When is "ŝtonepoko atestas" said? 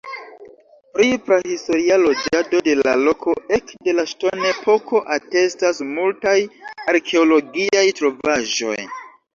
4.15-5.85